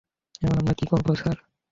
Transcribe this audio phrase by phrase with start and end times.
[0.41, 1.37] এখন আমরা কী করবো, স্যার?